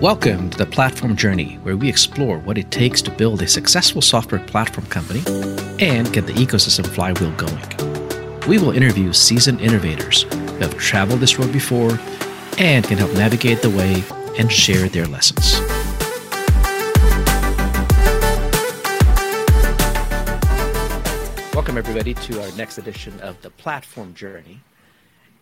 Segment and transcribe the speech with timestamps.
[0.00, 4.00] Welcome to the Platform Journey, where we explore what it takes to build a successful
[4.00, 5.22] software platform company
[5.80, 8.46] and get the ecosystem flywheel going.
[8.46, 11.98] We will interview seasoned innovators who have traveled this road before
[12.58, 14.02] and can help navigate the way
[14.38, 15.58] and share their lessons.
[21.54, 24.60] Welcome, everybody, to our next edition of the Platform Journey.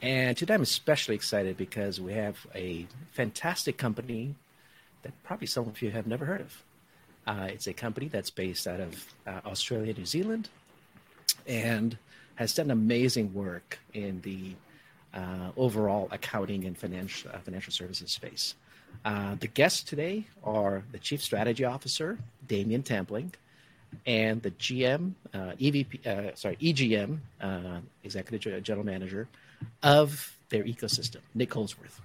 [0.06, 4.36] And today I'm especially excited because we have a fantastic company
[5.02, 6.62] that probably some of you have never heard of.
[7.26, 10.48] Uh, it's a company that's based out of uh, Australia, New Zealand,
[11.48, 11.98] and
[12.36, 14.52] has done amazing work in the
[15.12, 18.54] uh, overall accounting and financial uh, financial services space.
[19.04, 22.16] Uh, the guests today are the Chief Strategy Officer,
[22.46, 23.32] Damien Tampling,
[24.06, 27.18] and the GM, uh, EVP, sorry, EGM,
[28.04, 29.26] Executive General Manager
[29.82, 32.00] of their ecosystem, Nick Houldsworth.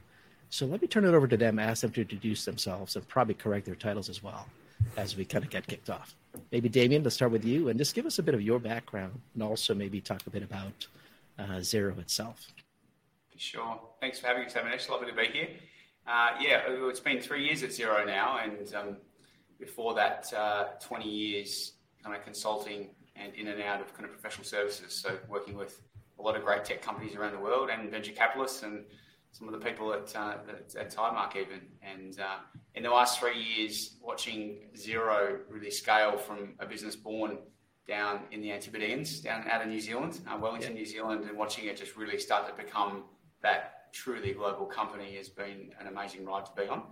[0.49, 3.35] So let me turn it over to them, ask them to introduce themselves, and probably
[3.35, 4.47] correct their titles as well
[4.97, 6.15] as we kind of get kicked off.
[6.51, 9.19] Maybe Damien, let's start with you and just give us a bit of your background
[9.33, 10.87] and also maybe talk a bit about
[11.39, 12.47] uh, Xero itself.
[13.37, 13.79] Sure.
[13.99, 15.47] Thanks for having us, It's Lovely to be here.
[16.05, 18.97] Uh, yeah, it's been three years at Xero now, and um,
[19.59, 21.73] before that, uh, 20 years
[22.03, 24.93] kind of consulting and in and out of kind of professional services.
[24.93, 25.81] So working with
[26.21, 28.85] a lot of great tech companies around the world and venture capitalists and
[29.31, 30.35] some of the people at, uh,
[30.77, 31.61] at Tidemark even.
[31.81, 32.37] And uh,
[32.75, 37.39] in the last three years, watching Xero really scale from a business born
[37.87, 40.79] down in the Antipodeans, down out of New Zealand, uh, Wellington, yeah.
[40.79, 43.05] New Zealand, and watching it just really start to become
[43.41, 46.83] that truly global company has been an amazing ride to be on.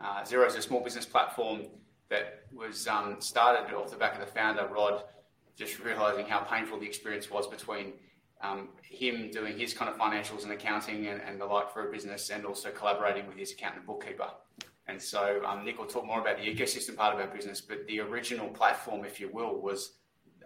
[0.00, 1.62] Uh, Xero is a small business platform
[2.08, 5.04] that was um, started off the back of the founder, Rod,
[5.56, 7.92] just realizing how painful the experience was between
[8.42, 11.92] um, him doing his kind of financials and accounting and, and, the like for a
[11.92, 14.28] business and also collaborating with his accountant and bookkeeper.
[14.88, 17.86] And so um, Nick will talk more about the ecosystem part of our business, but
[17.86, 19.92] the original platform, if you will, was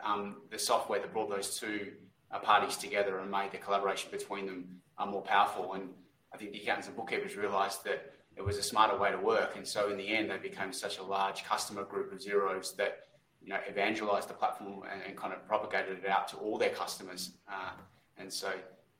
[0.05, 1.93] um, the software that brought those two
[2.31, 4.67] uh, parties together and made the collaboration between them
[4.99, 5.73] uh, more powerful.
[5.73, 5.89] And
[6.35, 9.57] I think the accountants and bookkeepers realized that it was a smarter way to work.
[9.57, 13.07] And so in the end, they became such a large customer group of Xero's that
[13.47, 16.71] you know, evangelized the platform and, and kind of propagated it out to all their
[16.71, 17.31] customers.
[17.49, 17.71] Uh,
[18.19, 18.53] and so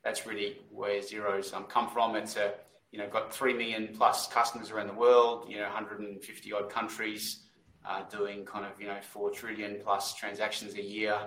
[0.05, 2.15] that's really where Xero's um, come from.
[2.15, 2.53] It's a,
[2.91, 7.41] you know, got 3 million plus customers around the world, you know, 150 odd countries,
[7.85, 11.19] uh, doing kind of, you know, 4 trillion plus transactions a year,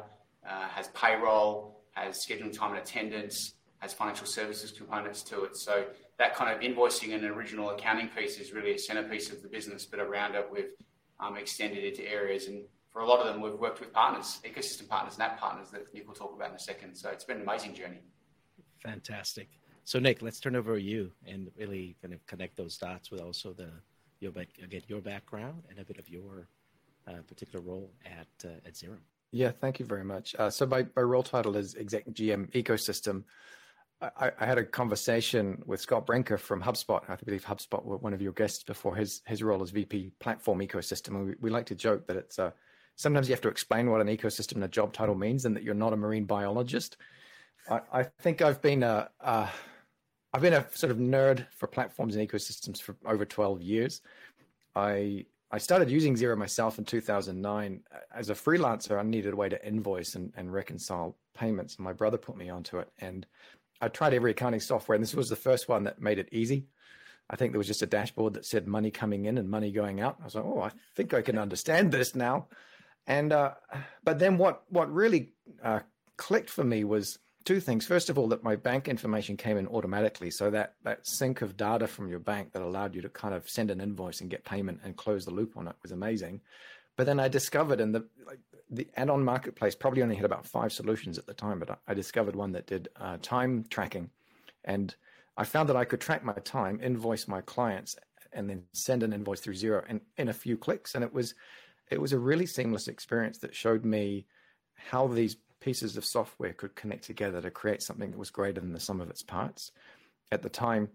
[0.48, 5.58] uh, has payroll, has scheduling time and attendance, has financial services components to it.
[5.58, 5.84] So
[6.18, 9.84] that kind of invoicing and original accounting piece is really a centerpiece of the business,
[9.84, 10.72] but around it we've
[11.18, 14.88] um, extended into areas and for a lot of them, we've worked with partners, ecosystem
[14.88, 16.96] partners, and app partners that Nick will talk about in a second.
[16.96, 18.00] So it's been an amazing journey.
[18.82, 19.48] Fantastic.
[19.84, 23.20] So Nick, let's turn over to you and really kind of connect those dots with
[23.20, 23.70] also the
[24.20, 26.46] your again your background and a bit of your
[27.08, 28.98] uh, particular role at uh, at Xero.
[29.32, 30.34] Yeah, thank you very much.
[30.38, 33.22] Uh, so my, my role title is Exec GM Ecosystem.
[34.02, 37.02] I, I, had a conversation with Scott Brinker from HubSpot.
[37.08, 38.96] I believe HubSpot were one of your guests before.
[38.96, 42.38] His his role as VP Platform Ecosystem, and we, we like to joke that it's
[42.38, 42.52] a
[43.00, 45.62] sometimes you have to explain what an ecosystem and a job title means and that
[45.62, 46.98] you're not a marine biologist.
[47.70, 49.48] I, I think I've been a, a
[50.34, 54.02] I've been a sort of nerd for platforms and ecosystems for over 12 years.
[54.76, 57.80] I I started using Xero myself in 2009.
[58.14, 61.76] As a freelancer, I needed a way to invoice and, and reconcile payments.
[61.76, 62.88] And my brother put me onto it.
[62.98, 63.26] And
[63.80, 66.66] I tried every accounting software, and this was the first one that made it easy.
[67.30, 70.00] I think there was just a dashboard that said money coming in and money going
[70.00, 70.18] out.
[70.20, 72.46] I was like, oh, I think I can understand this now.
[73.10, 73.54] And uh,
[74.04, 75.32] but then what what really
[75.64, 75.80] uh,
[76.16, 77.84] clicked for me was two things.
[77.84, 81.56] First of all, that my bank information came in automatically, so that that sync of
[81.56, 84.44] data from your bank that allowed you to kind of send an invoice and get
[84.44, 86.40] payment and close the loop on it was amazing.
[86.96, 88.38] But then I discovered in the like,
[88.70, 91.94] the add-on marketplace probably only had about five solutions at the time, but I, I
[91.94, 94.10] discovered one that did uh, time tracking,
[94.64, 94.94] and
[95.36, 97.96] I found that I could track my time, invoice my clients,
[98.32, 101.34] and then send an invoice through Xero in, in a few clicks, and it was
[101.90, 104.26] it was a really seamless experience that showed me
[104.74, 108.72] how these pieces of software could connect together to create something that was greater than
[108.72, 109.72] the sum of its parts.
[110.32, 110.88] At the time,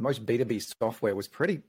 [0.00, 1.62] most B2B software was pretty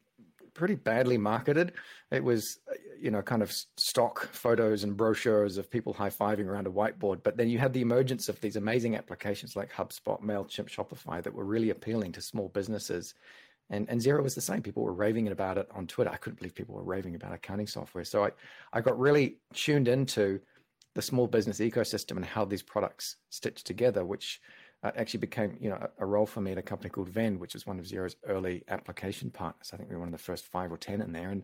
[0.54, 1.74] pretty badly marketed.
[2.12, 2.60] It was,
[3.00, 7.24] you know, kind of stock photos and brochures of people high-fiving around a whiteboard.
[7.24, 11.34] But then you had the emergence of these amazing applications like HubSpot, MailChimp, Shopify that
[11.34, 13.16] were really appealing to small businesses
[13.70, 14.62] and, and Xero was the same.
[14.62, 16.12] People were raving about it on Twitter.
[16.12, 18.04] I couldn't believe people were raving about accounting software.
[18.04, 18.32] So I,
[18.72, 20.40] I got really tuned into
[20.96, 24.42] the small business ecosystem and how these products stitch together, which
[24.84, 27.40] uh, actually became you know a, a, role for me at a company called Vend,
[27.40, 29.72] which was one of Xero's early application partners.
[29.74, 31.44] I think we were one of the first five or ten in there, and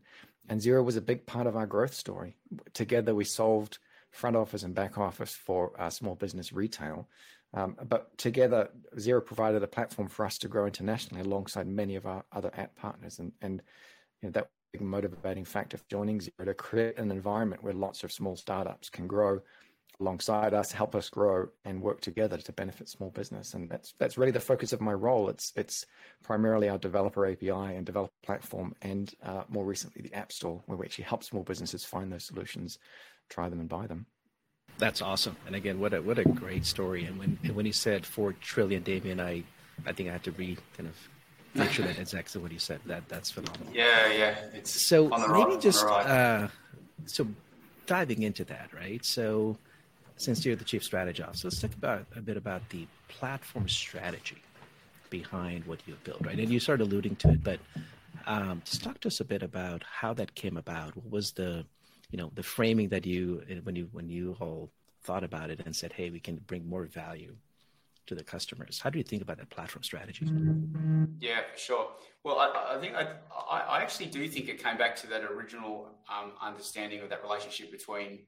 [0.50, 2.36] and Xero was a big part of our growth story.
[2.74, 3.80] Together, we solved
[4.12, 7.08] front office and back office for uh, small business retail.
[7.54, 12.06] Um, but together, Xero provided a platform for us to grow internationally alongside many of
[12.06, 13.62] our other app partners, and and
[14.22, 14.50] you know, that
[14.80, 19.08] motivating factor for joining Xero to create an environment where lots of small startups can
[19.08, 19.42] grow
[20.00, 23.54] alongside us, help us grow, and work together to benefit small business.
[23.54, 25.30] And that's that's really the focus of my role.
[25.30, 25.86] It's it's
[26.24, 30.78] primarily our developer API and developer platform, and uh, more recently the App Store, where
[30.78, 32.80] we actually help small businesses find those solutions,
[33.30, 34.06] try them, and buy them.
[34.80, 35.36] That's awesome.
[35.46, 37.06] And again, what a what a great story.
[37.06, 39.44] And when when he said four trillion, Damien, I
[39.86, 40.96] I think I had to re kind of
[41.54, 42.80] make sure that that's exactly what he said.
[42.86, 43.68] That that's phenomenal.
[43.74, 44.36] Yeah, yeah.
[44.54, 46.48] It's so maybe just uh,
[47.06, 47.28] so
[47.86, 49.04] diving into that, right?
[49.06, 49.58] So
[50.16, 54.42] since you're the chief strategy officer, let's talk about a bit about the platform strategy
[55.10, 56.38] behind what you've built, right?
[56.38, 57.60] And you started alluding to it, but
[58.28, 60.96] um, just talk to us a bit about how that came about.
[60.96, 61.66] What was the,
[62.10, 64.72] you know, the framing that you when you when you all
[65.04, 67.36] thought about it and said, "Hey, we can bring more value
[68.08, 70.26] to the customers." How do you think about that platform strategy?
[71.20, 71.88] Yeah, for sure.
[72.24, 73.14] Well, I, I think I,
[73.52, 77.72] I, actually do think it came back to that original um, understanding of that relationship
[77.72, 78.20] between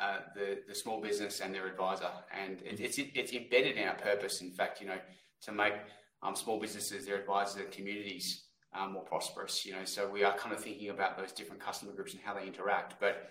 [0.00, 3.96] uh, the the small business and their advisor, and it, it's it's embedded in our
[3.96, 4.42] purpose.
[4.42, 4.98] In fact, you know,
[5.42, 5.74] to make
[6.22, 8.44] um, small businesses, their advisors, their communities
[8.88, 9.64] more prosperous.
[9.64, 12.34] You know, so we are kind of thinking about those different customer groups and how
[12.34, 12.94] they interact.
[13.00, 13.30] But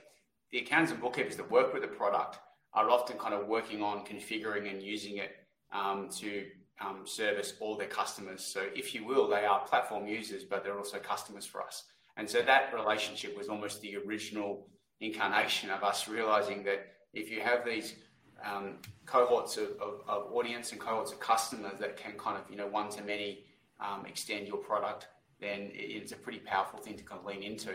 [0.51, 2.39] the accountants and bookkeepers that work with the product
[2.73, 5.31] are often kind of working on configuring and using it
[5.71, 6.45] um, to
[6.81, 8.43] um, service all their customers.
[8.43, 11.83] So, if you will, they are platform users, but they're also customers for us.
[12.17, 14.67] And so that relationship was almost the original
[14.99, 17.95] incarnation of us realizing that if you have these
[18.43, 18.75] um,
[19.05, 22.67] cohorts of, of, of, audience and cohorts of customers that can kind of, you know,
[22.67, 23.45] one to many
[23.79, 25.07] um, extend your product,
[25.43, 27.73] then it's a pretty powerful thing to kind of lean into.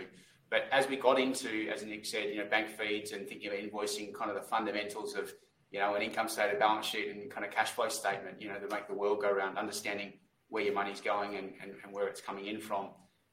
[0.51, 3.61] But as we got into, as Nick said, you know, bank feeds and thinking about
[3.61, 5.33] invoicing, kind of the fundamentals of,
[5.71, 8.59] you know, an income statement, balance sheet, and kind of cash flow statement, you know,
[8.59, 10.15] that make the world go around, understanding
[10.49, 12.89] where your money's going and, and, and where it's coming in from.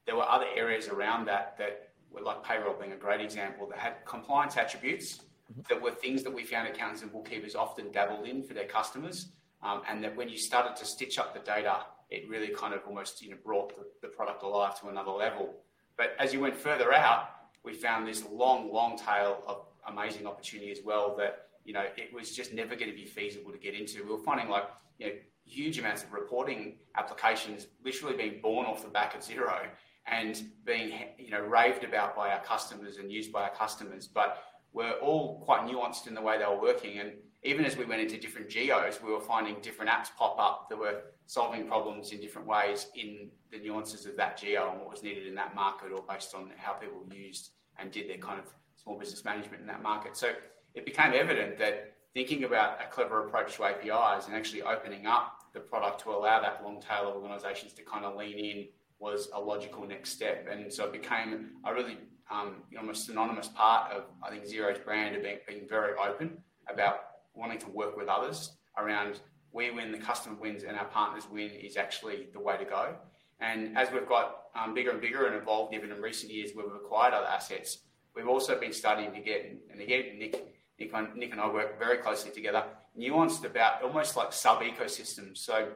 [0.05, 3.79] There were other areas around that that were like payroll being a great example, that
[3.79, 5.19] had compliance attributes
[5.51, 5.61] mm-hmm.
[5.69, 9.29] that were things that we found accountants and bookkeepers often dabbled in for their customers.
[9.63, 11.77] Um, and that when you started to stitch up the data,
[12.09, 15.53] it really kind of almost you know brought the, the product alive to another level.
[15.97, 17.29] But as you went further out,
[17.63, 22.13] we found this long, long tail of amazing opportunity as well that you know it
[22.13, 24.03] was just never going to be feasible to get into.
[24.03, 24.65] We were finding like
[24.99, 25.13] you know
[25.45, 29.67] huge amounts of reporting applications literally being born off the back of Xero
[30.07, 34.43] and being you know raved about by our customers and used by our customers, but
[34.73, 36.99] were all quite nuanced in the way they were working.
[36.99, 37.13] And
[37.45, 40.77] even as we went into different geos, we were finding different apps pop up that
[40.77, 45.03] were solving problems in different ways in the nuances of that geo and what was
[45.03, 48.45] needed in that market or based on how people used and did their kind of
[48.81, 50.18] small business management in that market.
[50.18, 50.31] So
[50.74, 55.39] it became evident that thinking about a clever approach to APIs and actually opening up
[55.53, 58.68] the product to allow that long tail of organizations to kind of lean in
[59.00, 60.48] was a logical next step.
[60.50, 61.98] And so it became a really
[62.31, 66.38] um, almost synonymous part of, I think, Xero's brand of being, being very open
[66.71, 67.04] about
[67.35, 69.19] wanting to work with others around
[69.51, 72.93] we win, the customer wins, and our partners win is actually the way to go.
[73.39, 76.65] And as we've got um, bigger and bigger and evolved even in recent years where
[76.65, 77.79] we've acquired other assets,
[78.15, 80.33] we've also been starting to get, and again, Nick,
[80.77, 82.65] Nick, Nick and I work very closely together,
[83.00, 85.38] nuanced about almost like sub ecosystems.
[85.38, 85.69] So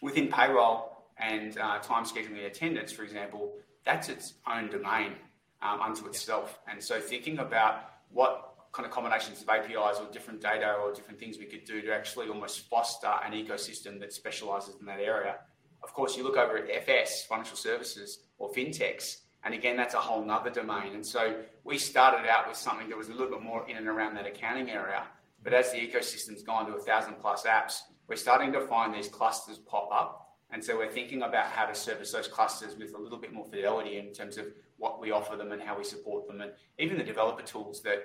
[0.00, 5.14] within payroll, and uh, time scheduling and attendance, for example, that's its own domain
[5.62, 6.58] um, unto itself.
[6.70, 8.47] And so thinking about what
[8.78, 11.92] kind of combinations of APIs or different data or different things we could do to
[11.92, 15.34] actually almost foster an ecosystem that specializes in that area.
[15.82, 19.98] Of course, you look over at FS, financial services, or fintechs, and again, that's a
[19.98, 20.94] whole nother domain.
[20.94, 23.88] And so we started out with something that was a little bit more in and
[23.88, 25.02] around that accounting area.
[25.42, 29.08] But as the ecosystem's gone to a thousand plus apps, we're starting to find these
[29.08, 32.98] clusters pop up and so we're thinking about how to service those clusters with a
[32.98, 34.46] little bit more fidelity in terms of
[34.78, 36.40] what we offer them and how we support them.
[36.40, 37.98] And even the developer tools that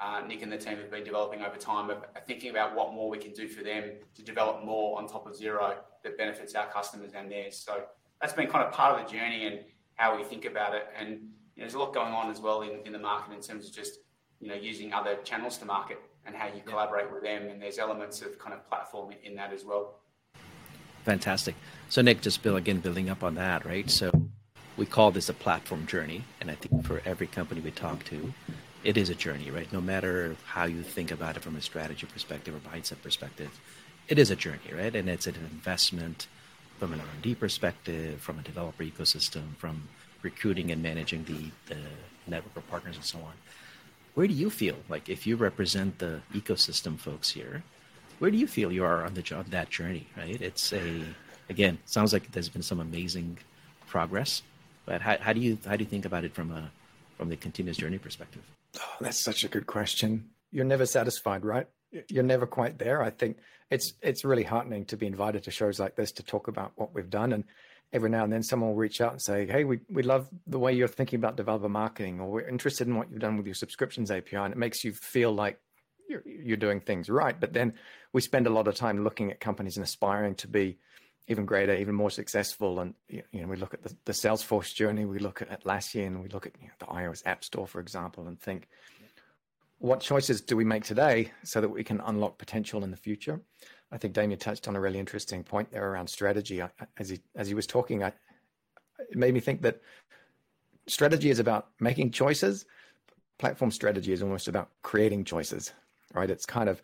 [0.00, 3.08] uh, Nick and the team have been developing over time are thinking about what more
[3.08, 6.66] we can do for them to develop more on top of Xero that benefits our
[6.66, 7.56] customers and theirs.
[7.56, 7.84] So
[8.20, 9.60] that's been kind of part of the journey and
[9.94, 10.86] how we think about it.
[10.98, 13.40] And you know, there's a lot going on as well in, in the market in
[13.40, 14.00] terms of just
[14.40, 17.48] you know using other channels to market and how you collaborate with them.
[17.48, 20.00] And there's elements of kind of platform in that as well.
[21.04, 21.54] Fantastic.
[21.88, 23.88] So Nick, just build again, building up on that, right?
[23.88, 24.10] So
[24.76, 28.34] we call this a platform journey, and I think for every company we talk to,
[28.86, 29.70] it is a journey, right?
[29.72, 33.50] No matter how you think about it from a strategy perspective or mindset perspective,
[34.06, 34.94] it is a journey, right?
[34.94, 36.28] And it's an investment
[36.78, 39.88] from an R&D perspective, from a developer ecosystem, from
[40.22, 41.80] recruiting and managing the, the
[42.28, 43.32] network of partners and so on.
[44.14, 47.64] Where do you feel like if you represent the ecosystem folks here,
[48.20, 50.06] where do you feel you are on the job that journey?
[50.16, 50.40] Right?
[50.40, 51.02] It's a
[51.50, 53.38] again sounds like there's been some amazing
[53.88, 54.42] progress,
[54.86, 56.70] but how, how do you how do you think about it from a
[57.18, 58.42] from the continuous journey perspective?
[58.78, 60.30] Oh, that's such a good question.
[60.50, 61.66] You're never satisfied, right?
[62.08, 63.02] You're never quite there.
[63.02, 63.38] I think
[63.70, 66.94] it's it's really heartening to be invited to shows like this to talk about what
[66.94, 67.44] we've done and
[67.92, 70.58] every now and then someone will reach out and say, Hey, we, we love the
[70.58, 73.54] way you're thinking about developer marketing, or we're interested in what you've done with your
[73.54, 74.36] subscriptions API.
[74.36, 75.60] And it makes you feel like
[76.08, 77.38] you're, you're doing things right.
[77.38, 77.74] But then
[78.12, 80.78] we spend a lot of time looking at companies and aspiring to be
[81.28, 82.80] even greater, even more successful.
[82.80, 86.22] And, you know, we look at the, the Salesforce journey, we look at Atlassian, and
[86.22, 88.68] we look at you know, the iOS App Store, for example, and think,
[89.78, 93.40] what choices do we make today so that we can unlock potential in the future?
[93.92, 96.62] I think Damien touched on a really interesting point there around strategy.
[96.62, 98.08] I, as he as he was talking, I,
[99.10, 99.80] it made me think that
[100.86, 102.64] strategy is about making choices.
[103.38, 105.72] Platform strategy is almost about creating choices,
[106.14, 106.30] right?
[106.30, 106.82] It's kind of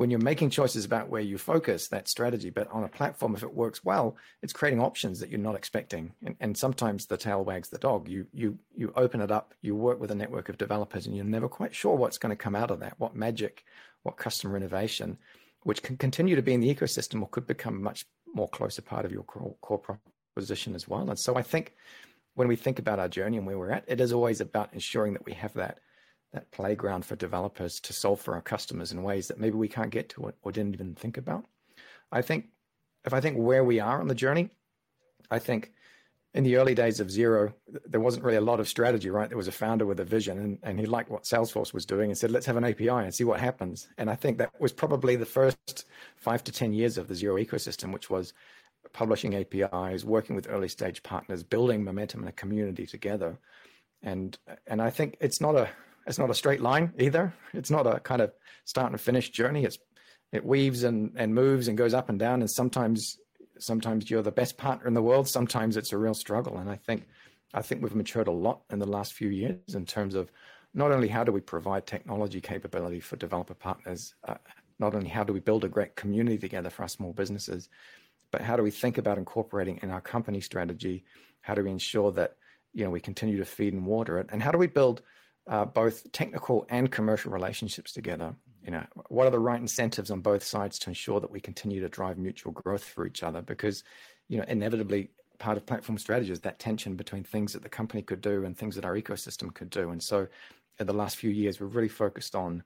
[0.00, 2.48] when you're making choices about where you focus that strategy.
[2.48, 6.14] But on a platform, if it works well, it's creating options that you're not expecting.
[6.24, 8.08] And, and sometimes the tail wags the dog.
[8.08, 11.26] You you you open it up, you work with a network of developers, and you're
[11.26, 12.94] never quite sure what's going to come out of that.
[12.96, 13.62] What magic,
[14.02, 15.18] what customer innovation
[15.64, 19.04] which can continue to be in the ecosystem or could become much more closer part
[19.04, 19.98] of your core, core
[20.34, 21.10] proposition as well.
[21.10, 21.74] And so I think
[22.36, 25.12] when we think about our journey and where we're at, it is always about ensuring
[25.12, 25.80] that we have that
[26.32, 29.90] that playground for developers to solve for our customers in ways that maybe we can't
[29.90, 31.44] get to or didn't even think about.
[32.12, 32.46] I think
[33.04, 34.50] if I think where we are on the journey,
[35.30, 35.72] I think
[36.32, 37.52] in the early days of Xero,
[37.86, 39.28] there wasn't really a lot of strategy, right?
[39.28, 42.10] There was a founder with a vision and, and he liked what Salesforce was doing
[42.10, 43.88] and said, let's have an API and see what happens.
[43.98, 47.44] And I think that was probably the first five to 10 years of the Xero
[47.44, 48.32] ecosystem, which was
[48.92, 53.38] publishing APIs, working with early stage partners, building momentum and a community together.
[54.02, 55.68] And, and I think it's not a,
[56.10, 57.32] it's not a straight line either.
[57.54, 58.32] It's not a kind of
[58.64, 59.64] start and finish journey.
[59.64, 59.78] It's,
[60.32, 62.40] it weaves and, and moves and goes up and down.
[62.40, 63.16] And sometimes
[63.58, 65.28] sometimes you're the best partner in the world.
[65.28, 66.58] Sometimes it's a real struggle.
[66.58, 67.06] And I think,
[67.54, 70.32] I think we've matured a lot in the last few years in terms of
[70.74, 74.34] not only how do we provide technology capability for developer partners, uh,
[74.80, 77.68] not only how do we build a great community together for our small businesses,
[78.32, 81.04] but how do we think about incorporating in our company strategy?
[81.40, 82.36] How do we ensure that
[82.72, 85.02] you know we continue to feed and water it, and how do we build
[85.48, 88.34] uh, both technical and commercial relationships together.
[88.64, 91.80] You know what are the right incentives on both sides to ensure that we continue
[91.80, 93.42] to drive mutual growth for each other?
[93.42, 93.84] Because
[94.28, 98.02] you know inevitably part of platform strategy is that tension between things that the company
[98.02, 99.90] could do and things that our ecosystem could do.
[99.90, 100.28] And so
[100.78, 102.62] in the last few years we've really focused on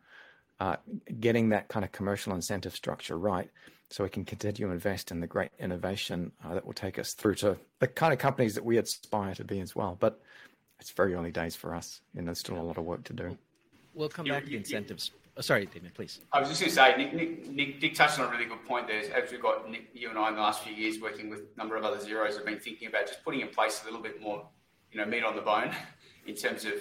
[0.60, 0.76] uh,
[1.20, 3.50] getting that kind of commercial incentive structure right
[3.90, 7.12] so we can continue to invest in the great innovation uh, that will take us
[7.12, 9.96] through to the kind of companies that we aspire to be as well.
[9.98, 10.20] But
[10.80, 13.36] it's very early days for us and there's still a lot of work to do
[13.94, 16.20] we'll come back to the incentives Oh, sorry, Damien, please.
[16.32, 18.64] I was just going to say, Nick, Nick, Nick, Nick, touched on a really good
[18.66, 19.00] point there.
[19.00, 21.58] As we've got Nick, you and I in the last few years working with a
[21.58, 24.22] number of other Xeros, have been thinking about just putting in place a little bit
[24.22, 24.46] more,
[24.92, 25.72] you know, meat on the bone
[26.26, 26.74] in terms of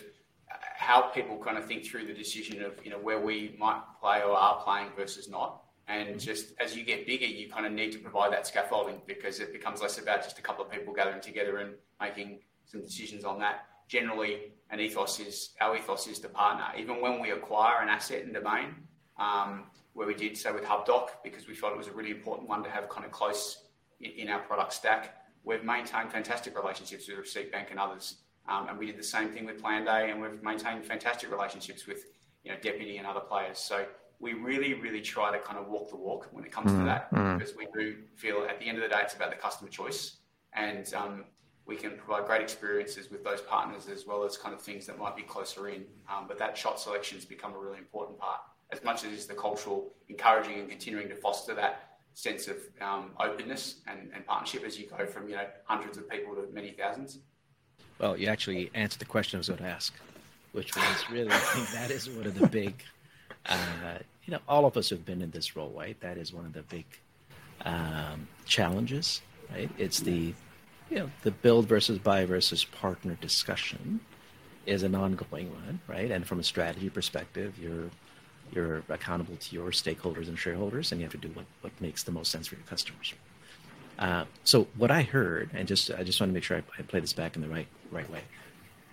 [0.75, 4.21] how people kind of think through the decision of, you know, where we might play
[4.21, 5.63] or are playing versus not.
[5.87, 6.17] And mm-hmm.
[6.19, 9.51] just as you get bigger, you kind of need to provide that scaffolding because it
[9.51, 13.39] becomes less about just a couple of people gathering together and making some decisions on
[13.39, 16.65] that generally an ethos is our ethos is to partner.
[16.77, 18.69] Even when we acquire an asset and domain,
[19.19, 22.49] um, where we did so with Hubdoc because we felt it was a really important
[22.49, 23.65] one to have kind of close
[24.01, 25.15] in, in our product stack.
[25.43, 28.15] We've maintained fantastic relationships with Receipt Bank and others,
[28.49, 32.05] um, and we did the same thing with Planday, and we've maintained fantastic relationships with
[32.43, 33.59] you know Deputy and other players.
[33.59, 33.85] So
[34.19, 36.85] we really, really try to kind of walk the walk when it comes mm, to
[36.85, 37.37] that mm.
[37.37, 40.17] because we do feel at the end of the day it's about the customer choice
[40.53, 41.25] and um,
[41.65, 44.99] we can provide great experiences with those partners as well as kind of things that
[44.99, 45.85] might be closer in.
[46.09, 48.41] Um, but that shot selection has become a really important part,
[48.71, 53.11] as much as is the cultural encouraging and continuing to foster that sense of um,
[53.19, 56.71] openness and, and, partnership as you go from you know hundreds of people to many
[56.71, 57.19] thousands.
[57.97, 59.93] Well, you actually answered the question I was going to ask,
[60.51, 62.83] which was really I think that is one of the big,
[63.47, 65.99] uh, you know, all of us have been in this role, right?
[66.01, 66.85] That is one of the big
[67.65, 69.69] um, challenges, right?
[69.77, 70.33] It's the
[70.89, 73.99] you know, the build versus buy versus partner discussion
[74.65, 76.11] is an ongoing one, right?
[76.11, 77.89] And from a strategy perspective, you're
[78.51, 82.03] you're accountable to your stakeholders and shareholders, and you have to do what, what makes
[82.03, 83.13] the most sense for your customers.
[83.97, 86.81] Uh, so what I heard, and just I just want to make sure I, I
[86.83, 88.21] play this back in the right right way,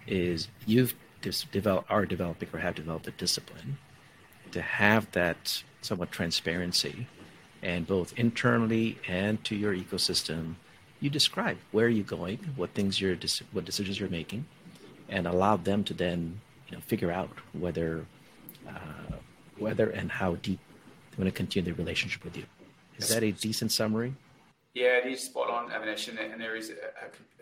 [0.07, 3.79] is you've dis- developed are developing or have developed a discipline
[4.53, 7.07] to have that somewhat transparency
[7.63, 10.55] and both internally and to your ecosystem,
[11.01, 13.17] you describe where you're going, what things you're,
[13.53, 14.45] what decisions you're making,
[15.09, 18.05] and allow them to then, you know, figure out whether,
[18.69, 19.17] uh,
[19.59, 20.61] whether and how deep
[21.11, 22.45] they want to continue the relationship with you.
[22.99, 24.15] Is that a decent summary?
[24.75, 26.75] Yeah, it is spot on, Avanish, and, there is a,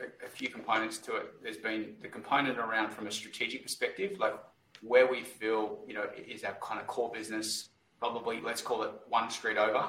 [0.03, 1.43] a, a, few components to it.
[1.43, 4.35] There's been the component around from a strategic perspective, like
[4.81, 8.93] where we feel, you know, is our kind of core business, probably let's call it
[9.09, 9.85] one street over,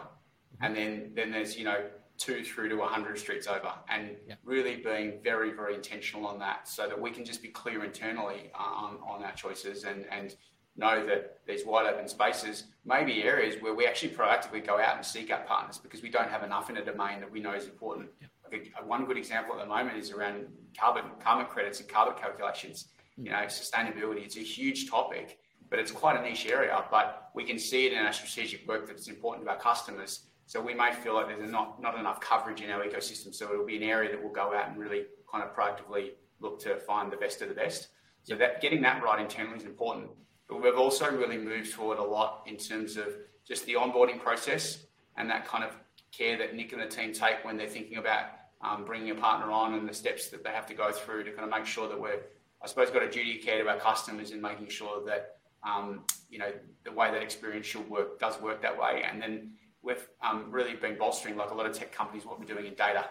[0.62, 1.82] and then then there's you know
[2.20, 4.36] two through to 100 streets over and yeah.
[4.44, 8.52] really being very very intentional on that so that we can just be clear internally
[8.54, 10.36] uh, on, our choices and and
[10.80, 15.06] know that there's wide open spaces, maybe areas where we actually proactively go out and
[15.06, 17.66] seek out partners because we don't have enough in a domain that we know is
[17.66, 18.10] important.
[18.52, 20.48] A, one good example at the moment is around
[20.78, 22.88] carbon carbon credits and carbon calculations.
[23.20, 23.26] Mm.
[23.26, 24.24] You know, sustainability.
[24.24, 25.38] It's a huge topic,
[25.70, 26.84] but it's quite a niche area.
[26.90, 30.22] But we can see it in our strategic work that it's important to our customers.
[30.50, 33.36] So we may feel like there's not, not enough coverage in our ecosystem.
[33.36, 36.60] So it'll be an area that we'll go out and really kind of proactively look
[36.62, 37.89] to find the best of the best.
[38.24, 40.10] So that getting that right internally is important.
[40.48, 43.10] But we've also really moved forward a lot in terms of
[43.48, 44.88] just the onboarding process
[45.18, 45.75] and that kind of
[46.12, 48.29] care that Nick and the team take when they're thinking about
[48.62, 51.32] um, bringing a partner on and the steps that they have to go through to
[51.32, 52.22] kind of make sure that we're,
[52.63, 56.06] I suppose, got a duty of care to our customers in making sure that um,
[56.27, 56.51] you know
[56.86, 59.03] the way that experience should work does work that way.
[59.08, 59.51] And then
[59.89, 62.75] we've um, really been bolstering, like a lot of tech companies, what we're doing in
[62.75, 63.05] data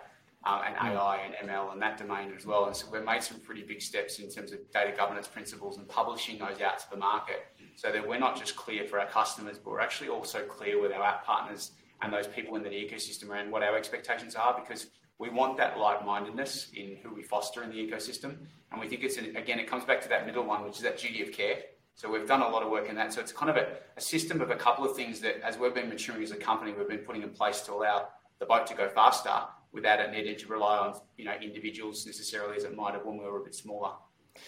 [0.44, 2.66] um, and AI and ML and that domain as well.
[2.66, 5.88] And so we've made some pretty big steps in terms of data governance principles and
[5.88, 9.58] publishing those out to the market so that we're not just clear for our customers,
[9.58, 13.28] but we're actually also clear with our app partners and those people in the ecosystem
[13.28, 14.86] around what our expectations are because
[15.18, 18.36] we want that like-mindedness in who we foster in the ecosystem.
[18.70, 20.82] And we think it's, an, again, it comes back to that middle one, which is
[20.82, 21.56] that duty of care.
[21.98, 23.12] So we've done a lot of work in that.
[23.12, 25.74] So it's kind of a, a system of a couple of things that as we've
[25.74, 28.06] been maturing as a company, we've been putting in place to allow
[28.38, 29.32] the boat to go faster
[29.72, 33.18] without it needing to rely on you know individuals necessarily as it might have when
[33.18, 33.90] we were a bit smaller.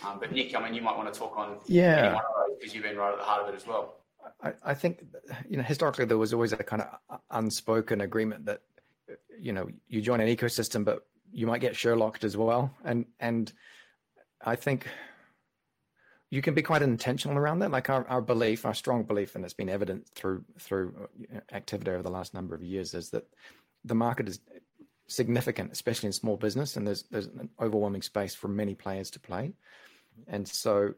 [0.06, 2.20] Um, but Nick, I mean, you might want to talk on yeah
[2.56, 3.96] because you've been right at the heart of it as well.
[4.40, 5.04] I, I think
[5.48, 8.60] you know historically there was always a kind of unspoken agreement that
[9.40, 13.52] you know you join an ecosystem, but you might get Sherlocked as well, and and
[14.44, 14.86] I think
[16.30, 17.72] you can be quite intentional around that.
[17.72, 21.08] Like our, our belief, our strong belief, and it's been evident through through
[21.52, 23.26] activity over the last number of years, is that
[23.84, 24.40] the market is
[25.08, 29.20] significant, especially in small business, and there's there's an overwhelming space for many players to
[29.20, 29.52] play.
[30.28, 30.94] And so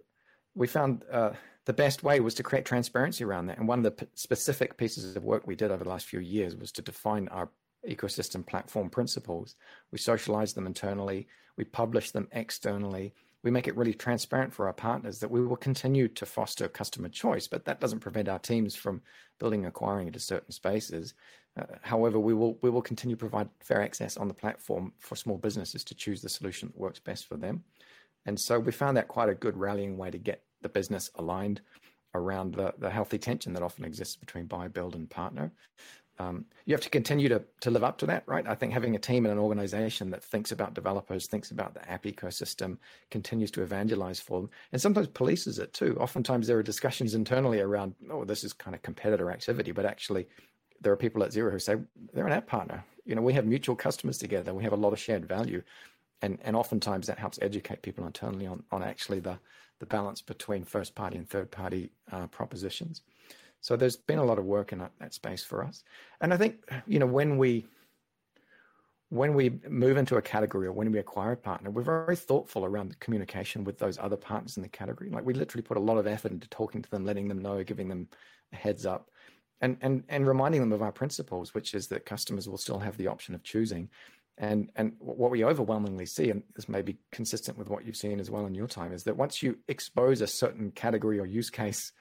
[0.55, 1.31] we found uh,
[1.65, 3.59] the best way was to create transparency around that.
[3.59, 6.21] And one of the p- specific pieces of work we did over the last few
[6.21, 7.49] years was to define our
[7.89, 9.55] ecosystem platform principles.
[9.91, 13.15] We socialize them internally, we publish them externally.
[13.43, 17.09] We make it really transparent for our partners that we will continue to foster customer
[17.09, 19.03] choice, but that doesn't prevent our teams from
[19.41, 21.15] building acquiring into certain spaces.
[21.59, 25.17] Uh, however, we will we will continue to provide fair access on the platform for
[25.17, 27.65] small businesses to choose the solution that works best for them.
[28.27, 31.61] And so we found that quite a good rallying way to get the business aligned
[32.15, 35.51] around the, the healthy tension that often exists between buy, build, and partner.
[36.19, 38.47] Um, you have to continue to, to live up to that, right?
[38.47, 41.91] I think having a team and an organization that thinks about developers, thinks about the
[41.91, 42.79] app ecosystem,
[43.11, 45.97] continues to evangelize for them, and sometimes polices it too.
[45.99, 50.27] Oftentimes there are discussions internally around, oh, this is kind of competitor activity, but actually
[50.83, 51.77] there are people at Xero who say
[52.13, 52.85] they're an app partner.
[53.05, 54.55] You know, we have mutual customers together.
[54.55, 55.63] We have a lot of shared value,
[56.21, 59.39] and and oftentimes that helps educate people internally on on actually the
[59.81, 63.03] the balance between first party and third party uh, propositions.
[63.63, 65.83] So there's been a lot of work in that, that space for us,
[66.21, 67.65] and I think you know when we
[69.09, 72.65] when we move into a category or when we acquire a partner, we're very thoughtful
[72.65, 75.11] around the communication with those other partners in the category.
[75.11, 77.63] Like we literally put a lot of effort into talking to them, letting them know,
[77.63, 78.09] giving them
[78.53, 79.11] a heads up
[79.63, 82.99] and and and reminding them of our principles, which is that customers will still have
[82.99, 83.89] the option of choosing.
[84.39, 88.19] And and what we overwhelmingly see, and this may be consistent with what you've seen
[88.19, 91.49] as well in your time, is that once you expose a certain category or use
[91.49, 91.93] case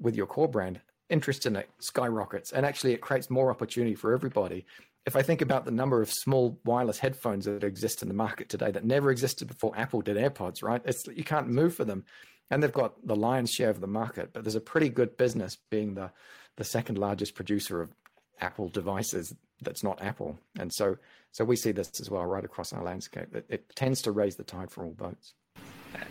[0.00, 4.12] with your core brand, interest in it skyrockets, and actually it creates more opportunity for
[4.12, 4.66] everybody.
[5.06, 8.48] If I think about the number of small wireless headphones that exist in the market
[8.48, 10.82] today that never existed before Apple did AirPods, right?
[10.84, 12.04] It's you can't move for them,
[12.50, 14.32] and they've got the lion's share of the market.
[14.32, 16.10] But there's a pretty good business being the
[16.56, 17.94] the second largest producer of
[18.40, 20.38] Apple devices that's not Apple.
[20.58, 20.96] And so,
[21.32, 23.34] so we see this as well right across our landscape.
[23.34, 25.34] It, it tends to raise the tide for all boats.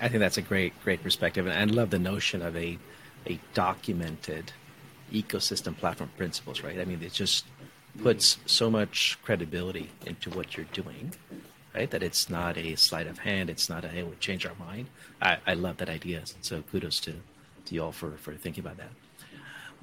[0.02, 2.80] I think that's a great, great perspective, and I love the notion of a
[3.28, 4.52] a documented
[5.12, 6.62] ecosystem platform principles.
[6.62, 6.80] Right?
[6.80, 7.46] I mean, it just
[8.02, 11.14] puts so much credibility into what you're doing,
[11.74, 11.90] right?
[11.90, 13.50] That it's not a sleight of hand.
[13.50, 14.88] It's not a hey, we change our mind.
[15.22, 16.24] I, I love that idea.
[16.42, 17.14] So kudos to
[17.66, 18.92] to you all for for thinking about that.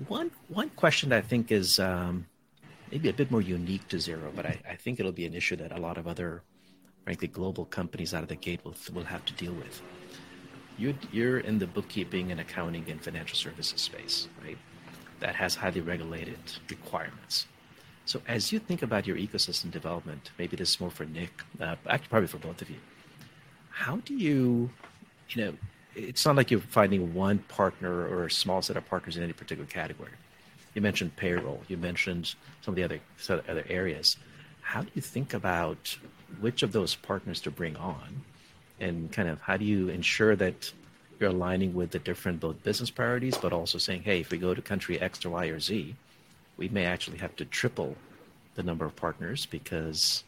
[0.08, 2.26] One one question that I think is um,
[2.90, 5.56] maybe a bit more unique to Xero, but I, I think it'll be an issue
[5.56, 6.42] that a lot of other,
[7.04, 9.82] frankly, global companies out of the gate will, will have to deal with.
[10.76, 14.58] You, you're in the bookkeeping and accounting and financial services space, right?
[15.20, 17.46] That has highly regulated requirements.
[18.06, 21.76] So as you think about your ecosystem development, maybe this is more for Nick, uh,
[21.88, 22.76] actually probably for both of you.
[23.70, 24.70] How do you,
[25.30, 25.54] you know,
[25.94, 29.32] it's not like you're finding one partner or a small set of partners in any
[29.32, 30.10] particular category.
[30.74, 31.62] You mentioned payroll.
[31.68, 33.00] You mentioned some of the other
[33.48, 34.16] other areas.
[34.60, 35.96] How do you think about
[36.40, 38.22] which of those partners to bring on,
[38.80, 40.72] and kind of how do you ensure that
[41.18, 44.54] you're aligning with the different both business priorities, but also saying, hey, if we go
[44.54, 45.94] to country X or Y or Z,
[46.56, 47.96] we may actually have to triple
[48.54, 50.24] the number of partners because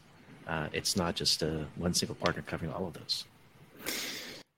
[0.47, 3.25] uh, it's not just a, one single partner covering all of those.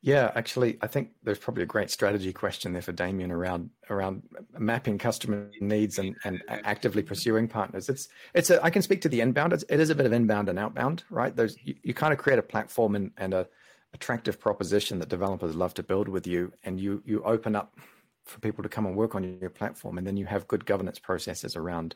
[0.02, 4.24] Yeah, actually, I think there's probably a great strategy question there for Damien around around
[4.58, 7.90] mapping customer needs and, and actively pursuing partners.
[7.90, 9.52] It's it's a, I can speak to the inbound.
[9.52, 11.36] It's, it is a bit of inbound and outbound, right?
[11.36, 13.48] There's you, you kind of create a platform and, and a
[13.94, 17.78] attractive proposition that developers love to build with you, and you you open up
[18.26, 21.00] for people to come and work on your platform, and then you have good governance
[21.00, 21.96] processes around,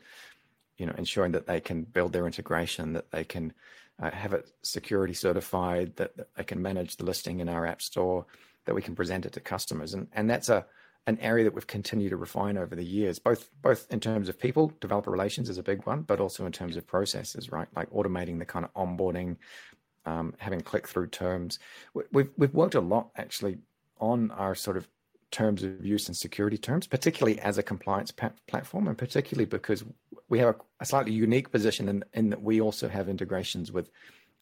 [0.77, 3.53] you know, ensuring that they can build their integration, that they can
[4.01, 7.81] uh, have it security certified, that, that, they can manage the listing in our app
[7.81, 8.25] store,
[8.65, 10.65] that we can present it to customers, and and that's a
[11.05, 14.39] an area that we've continued to refine over the years, both both in terms of
[14.39, 17.67] people, developer relations is a big one, but also in terms of processes, right?
[17.75, 19.35] Like automating the kind of onboarding,
[20.05, 21.59] um, having click through terms.
[22.11, 23.57] We've we've worked a lot actually
[23.99, 24.87] on our sort of
[25.31, 29.83] terms of use and security terms, particularly as a compliance pa- platform, and particularly because
[30.29, 33.89] we have a, a, slightly unique position in, in that we also have integrations with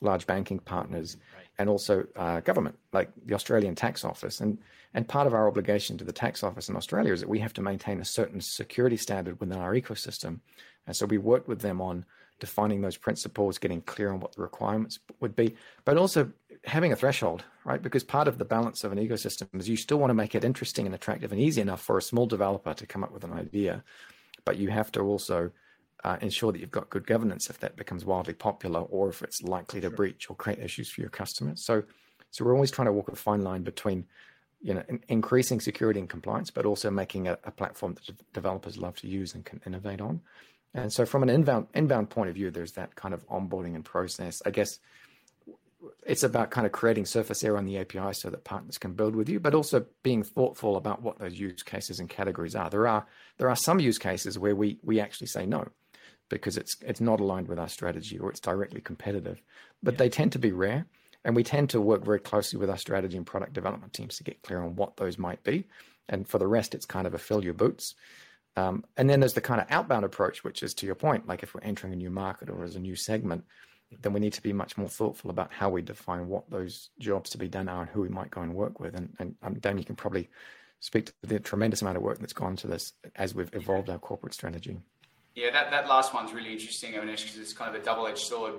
[0.01, 1.45] large banking partners right.
[1.59, 4.41] and also uh, government, like the Australian Tax Office.
[4.41, 4.57] And
[4.93, 7.53] and part of our obligation to the tax office in Australia is that we have
[7.53, 10.41] to maintain a certain security standard within our ecosystem.
[10.85, 12.05] And so we work with them on
[12.41, 16.29] defining those principles, getting clear on what the requirements would be, but also
[16.65, 17.81] having a threshold, right?
[17.81, 20.43] Because part of the balance of an ecosystem is you still want to make it
[20.43, 23.31] interesting and attractive and easy enough for a small developer to come up with an
[23.31, 23.83] idea,
[24.43, 25.51] but you have to also
[26.03, 29.41] uh, ensure that you've got good governance if that becomes wildly popular or if it's
[29.43, 29.95] likely to sure.
[29.95, 31.63] breach or create issues for your customers.
[31.63, 31.83] So,
[32.31, 34.05] so we're always trying to walk a fine line between,
[34.61, 38.77] you know, in, increasing security and compliance, but also making a, a platform that developers
[38.77, 40.21] love to use and can innovate on.
[40.73, 43.83] And so, from an inbound inbound point of view, there's that kind of onboarding and
[43.83, 44.41] process.
[44.45, 44.79] I guess
[46.05, 49.15] it's about kind of creating surface area on the API so that partners can build
[49.15, 52.69] with you, but also being thoughtful about what those use cases and categories are.
[52.69, 53.05] There are
[53.37, 55.67] there are some use cases where we we actually say no
[56.29, 59.41] because it's it's not aligned with our strategy or it's directly competitive,
[59.83, 59.97] but yeah.
[59.99, 60.85] they tend to be rare.
[61.23, 64.23] And we tend to work very closely with our strategy and product development teams to
[64.23, 65.67] get clear on what those might be.
[66.09, 67.93] And for the rest, it's kind of a fill your boots.
[68.57, 71.43] Um, and then there's the kind of outbound approach, which is to your point, like
[71.43, 73.45] if we're entering a new market or as a new segment,
[74.01, 77.29] then we need to be much more thoughtful about how we define what those jobs
[77.31, 78.95] to be done are and who we might go and work with.
[78.95, 80.29] And, and um, Dan, you can probably
[80.79, 83.99] speak to the tremendous amount of work that's gone to this as we've evolved our
[83.99, 84.79] corporate strategy.
[85.35, 88.55] Yeah, that, that last one's really interesting, Avanish, because it's kind of a double-edged sword.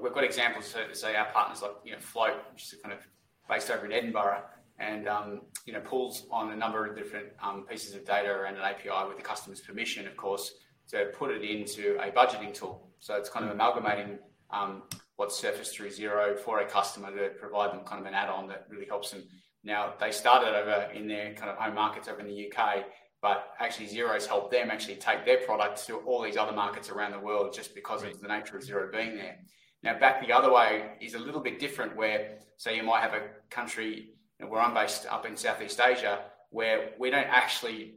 [0.00, 3.00] We've got examples, so, say our partners like you know Float, which is kind of
[3.48, 4.42] based over in Edinburgh,
[4.80, 8.56] and um, you know pulls on a number of different um, pieces of data and
[8.56, 10.54] an API with the customer's permission, of course,
[10.88, 12.90] to put it into a budgeting tool.
[12.98, 14.18] So it's kind of amalgamating
[14.50, 14.82] um,
[15.16, 18.66] what's surfaced through Xero for a customer to provide them kind of an add-on that
[18.68, 19.22] really helps them.
[19.62, 22.86] Now they started over in their kind of home markets over in the UK,
[23.20, 27.12] but actually Xero's helped them actually take their product to all these other markets around
[27.12, 28.14] the world just because right.
[28.14, 29.36] of the nature of Xero being there.
[29.82, 33.14] Now back the other way is a little bit different where say you might have
[33.14, 34.14] a country
[34.48, 37.94] where I'm based up in Southeast Asia, where we don't actually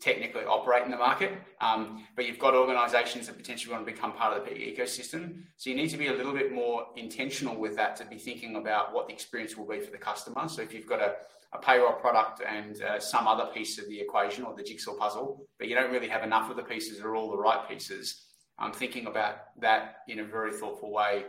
[0.00, 4.12] technically operate in the market, um, but you've got organisations that potentially want to become
[4.12, 5.42] part of the PE ecosystem.
[5.56, 8.56] So you need to be a little bit more intentional with that to be thinking
[8.56, 10.48] about what the experience will be for the customer.
[10.48, 11.14] So if you've got a,
[11.52, 15.46] a payroll product and uh, some other piece of the equation or the jigsaw puzzle,
[15.58, 18.24] but you don't really have enough of the pieces or all the right pieces,
[18.58, 21.26] I'm thinking about that in a very thoughtful way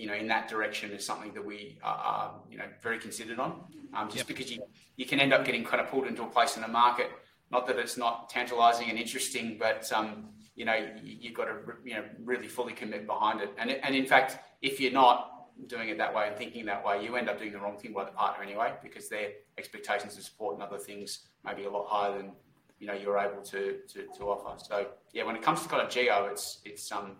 [0.00, 3.60] you know in that direction is something that we are, you know very considered on.
[3.92, 4.26] Um, just yep.
[4.28, 4.62] because you
[4.96, 7.10] you can end up getting kind of pulled into a place in the market.
[7.50, 11.56] Not that it's not tantalising and interesting, but um, you know you, have got to
[11.84, 13.52] you know really fully commit behind it.
[13.58, 15.26] And and in fact, if you're not
[15.66, 17.92] doing it that way and thinking that way, you end up doing the wrong thing
[17.92, 21.70] by the partner anyway, because their expectations of support and other things may be a
[21.70, 22.32] lot higher than
[22.78, 24.58] you know you're able to to, to offer.
[24.64, 27.16] So yeah, when it comes to kind of geo, it's it's um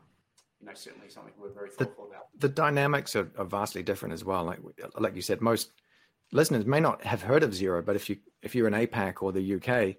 [0.60, 2.26] you know, certainly something we're very thoughtful the, about.
[2.38, 4.44] The dynamics are, are, vastly different as well.
[4.44, 4.58] Like,
[4.98, 5.70] like you said, most
[6.32, 9.32] listeners may not have heard of Xero, but if you if you're in APAC or
[9.32, 9.96] the UK,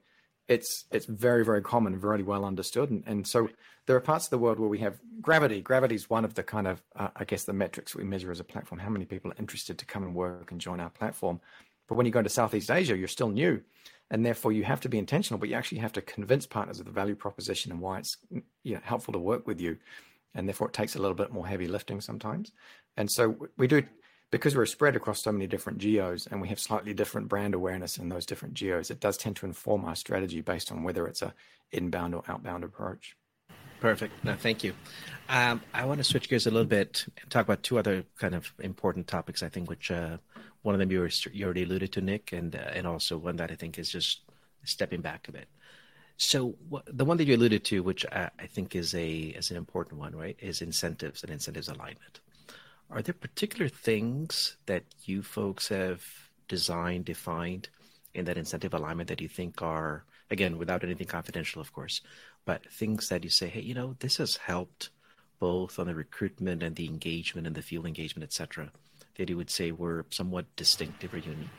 [0.47, 3.49] it's it's very very common, very well understood, and, and so
[3.87, 5.61] there are parts of the world where we have gravity.
[5.61, 8.39] Gravity is one of the kind of uh, I guess the metrics we measure as
[8.39, 8.79] a platform.
[8.79, 11.39] How many people are interested to come and work and join our platform?
[11.87, 13.61] But when you go to Southeast Asia, you're still new,
[14.09, 15.39] and therefore you have to be intentional.
[15.39, 18.17] But you actually have to convince partners of the value proposition and why it's
[18.63, 19.77] you know, helpful to work with you,
[20.35, 22.51] and therefore it takes a little bit more heavy lifting sometimes.
[22.97, 23.83] And so we do
[24.31, 27.97] because we're spread across so many different geos and we have slightly different brand awareness
[27.97, 31.21] in those different geos, it does tend to inform our strategy based on whether it's
[31.21, 31.33] a
[31.71, 33.15] inbound or outbound approach.
[33.81, 34.23] Perfect.
[34.23, 34.73] No, thank you.
[35.27, 38.35] Um, I want to switch gears a little bit and talk about two other kind
[38.35, 39.41] of important topics.
[39.41, 40.17] I think, which uh,
[40.61, 43.37] one of them you, were, you already alluded to, Nick, and uh, and also one
[43.37, 44.21] that I think is just
[44.63, 45.47] stepping back a bit.
[46.17, 49.57] So the one that you alluded to, which I, I think is a is an
[49.57, 52.19] important one, right, is incentives and incentives alignment.
[52.89, 56.03] Are there particular things that you folks have
[56.47, 57.69] designed, defined
[58.13, 62.01] in that incentive alignment that you think are, again, without anything confidential, of course,
[62.43, 64.89] but things that you say, hey, you know, this has helped
[65.39, 68.69] both on the recruitment and the engagement and the field engagement, et cetera,
[69.15, 71.49] that you would say were somewhat distinctive or unique?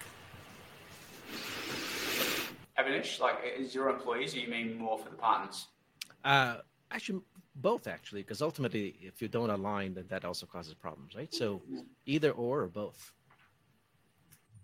[2.78, 5.68] Avanish, like is your employees, or you mean more for the partners?
[6.24, 6.56] Uh,
[6.90, 7.20] actually,
[7.56, 11.32] both actually, because ultimately, if you don't align, then that also causes problems, right?
[11.34, 11.60] So
[12.06, 13.12] either or or both.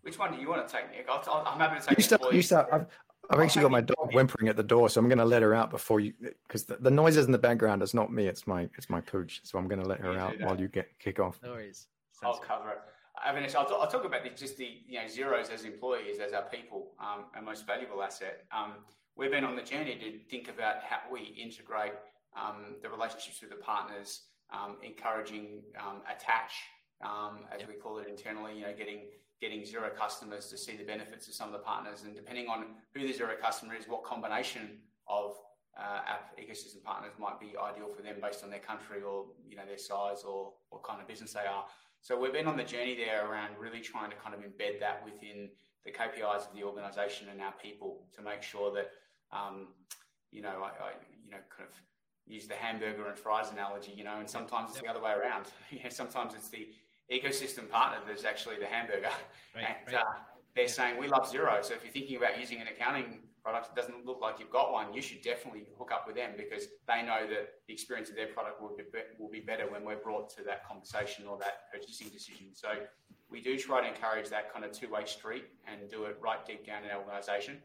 [0.03, 1.07] Which one do you want to take, Nick?
[1.09, 1.99] i am happy to take.
[1.99, 2.33] You start.
[2.33, 2.69] You start.
[2.73, 2.87] I've,
[3.31, 5.55] I've actually got my dog whimpering at the door, so I'm going to let her
[5.55, 6.15] out before you,
[6.47, 8.27] because the, the, noises in the background is not me.
[8.27, 9.43] It's my it's my pooch.
[9.45, 11.39] So I'm going to let her out while you get kick off.
[11.43, 11.89] No worries.
[12.13, 12.79] Sounds I'll cover it.
[13.27, 16.43] Avanish, I'll, I'll, talk about the, just the you know Xeros as employees, as our
[16.43, 18.45] people, um, our most valuable asset.
[18.57, 18.73] Um,
[19.17, 21.95] we've been on the journey to think about how we integrate
[22.37, 26.53] um, the relationships with the partners, um, encouraging um, attach,
[27.05, 29.07] um, as we call it internally, you know, getting
[29.41, 32.67] getting Xero customers to see the benefits of some of the partners, and depending on
[32.95, 34.79] who the Xero customer is, what combination
[35.09, 35.37] of
[35.79, 39.57] uh, app ecosystem partners might be ideal for them based on their country or you
[39.57, 41.65] know their size or what kind of business they are.
[42.01, 45.05] So we've been on the journey there around really trying to kind of embed that
[45.05, 45.51] within
[45.85, 48.91] the KPIs of the organisation and our people to make sure that
[49.33, 49.69] um,
[50.31, 50.91] you know I, I,
[51.25, 51.75] you know kind of
[52.29, 55.47] use the hamburger and fries analogy, you know, and sometimes it's the other way around.
[55.71, 56.69] yeah, sometimes it's the
[57.11, 59.09] ecosystem partner that's actually the hamburger.
[59.55, 60.03] Right, and right.
[60.03, 60.13] Uh,
[60.55, 60.71] they're yeah.
[60.71, 61.65] saying, we love Xero.
[61.65, 64.93] So if you're thinking about using an accounting product doesn't look like you've got one,
[64.93, 68.27] you should definitely hook up with them because they know that the experience of their
[68.27, 68.85] product will be,
[69.19, 72.49] will be better when we're brought to that conversation or that purchasing decision.
[72.53, 72.69] So
[73.31, 76.67] we do try to encourage that kind of two-way street and do it right deep
[76.67, 77.57] down in our organisation.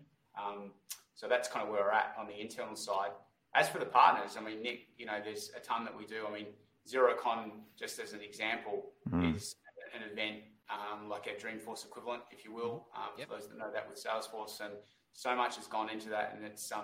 [0.42, 0.72] Um,
[1.16, 3.12] so that's kind of where we're at on the internal side.
[3.54, 6.26] As for the partners, I mean, Nick, you know, there's a ton that we do.
[6.28, 6.48] I mean,
[6.90, 9.36] XeroCon, just as an example, mm.
[9.36, 9.56] is
[9.94, 13.28] an event um, like a Dreamforce equivalent, if you will, um, yep.
[13.28, 14.62] for those that know that with Salesforce.
[14.62, 14.74] And
[15.14, 16.82] so much has gone into that, and it's um,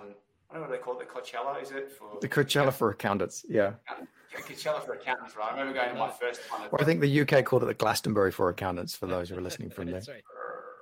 [0.50, 1.92] I don't know what they call it, the Coachella, is it?
[1.92, 3.74] For the Coachella for accountants, yeah.
[4.36, 5.52] Coachella for accountants, right?
[5.52, 6.62] I remember going to my first one.
[6.72, 8.96] Well, I think the UK called it the Glastonbury for accountants.
[8.96, 10.24] For those who are listening from there, right.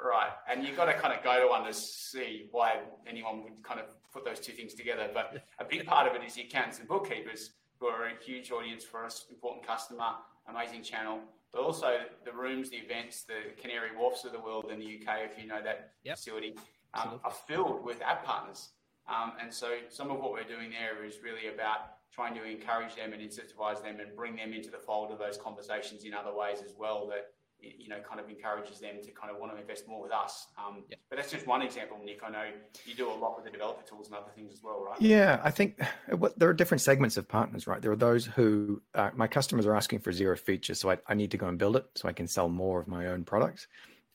[0.03, 0.31] right.
[0.49, 3.79] And you've got to kind of go to one to see why anyone would kind
[3.79, 5.09] of put those two things together.
[5.13, 8.51] But a big part of it is the accountants and bookkeepers, who are a huge
[8.51, 10.15] audience for us, important customer,
[10.49, 11.19] amazing channel.
[11.53, 15.19] But also the rooms, the events, the Canary Wharfs of the world in the UK,
[15.31, 16.17] if you know that yep.
[16.17, 16.55] facility,
[16.97, 18.69] um, are filled with app partners.
[19.07, 22.95] Um, and so some of what we're doing there is really about trying to encourage
[22.95, 26.35] them and incentivize them and bring them into the fold of those conversations in other
[26.35, 27.27] ways as well that
[27.59, 30.47] you know, kind of encourages them to kind of want to invest more with us.
[30.57, 30.97] Um, yeah.
[31.09, 32.21] But that's just one example, Nick.
[32.23, 32.43] I know
[32.85, 35.01] you do a lot with the developer tools and other things as well, right?
[35.01, 35.81] Yeah, I think
[36.11, 37.81] uh, there are different segments of partners, right?
[37.81, 41.13] There are those who uh, my customers are asking for Xero features, so I, I
[41.13, 43.67] need to go and build it so I can sell more of my own products.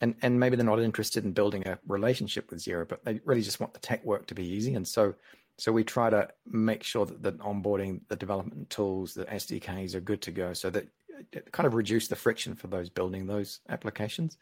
[0.03, 3.41] And, and maybe they're not interested in building a relationship with Xero, but they really
[3.41, 4.75] just want the tech work to be easy.
[4.75, 5.15] And so
[5.59, 10.01] so we try to make sure that the onboarding, the development tools, the SDKs are
[10.01, 10.89] good to go so that
[11.33, 14.39] it kind of reduce the friction for those building those applications.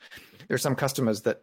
[0.48, 1.42] There are some customers that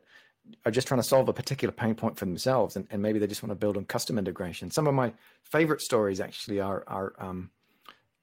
[0.66, 3.28] are just trying to solve a particular pain point for themselves, and, and maybe they
[3.28, 4.72] just want to build on custom integration.
[4.72, 7.52] Some of my favorite stories actually are are um,